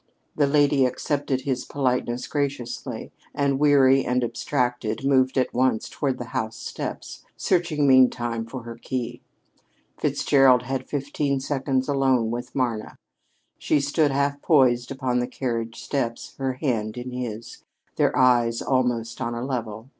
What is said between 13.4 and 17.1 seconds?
She stood half poised upon the carriage steps, her hand